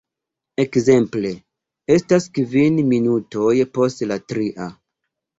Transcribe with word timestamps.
Ekzemple: 0.61 1.33
"Estas 1.95 2.25
kvin 2.37 2.79
minutoj 2.93 3.51
post 3.77 4.01
la 4.13 4.17
tria. 4.33 4.67